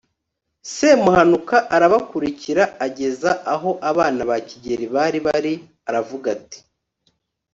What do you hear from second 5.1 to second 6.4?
bari aravuga